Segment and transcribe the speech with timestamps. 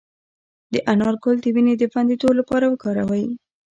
[0.73, 3.25] د انار ګل د وینې د بندیدو لپاره وکاروئ